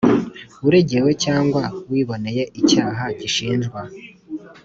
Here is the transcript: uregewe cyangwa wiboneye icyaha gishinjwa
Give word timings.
uregewe 0.67 1.09
cyangwa 1.23 1.63
wiboneye 1.91 2.43
icyaha 2.61 3.05
gishinjwa 3.19 3.81